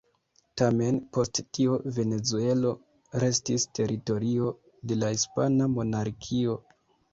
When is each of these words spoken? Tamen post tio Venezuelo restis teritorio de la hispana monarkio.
Tamen 0.59 0.95
post 1.17 1.41
tio 1.57 1.75
Venezuelo 1.97 2.73
restis 3.25 3.67
teritorio 3.81 4.51
de 4.93 5.01
la 5.05 5.15
hispana 5.15 5.71
monarkio. 5.79 6.61